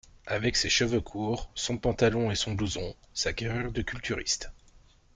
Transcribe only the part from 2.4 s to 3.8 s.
blouson, sa carrure